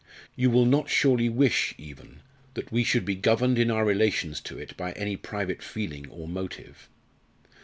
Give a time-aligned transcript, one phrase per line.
[0.35, 2.21] You will not surely wish even,
[2.55, 6.27] that we should be governed in our relations to it by any private feeling or
[6.27, 6.89] motive?"